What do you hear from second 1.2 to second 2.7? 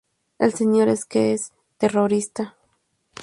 es terrorista.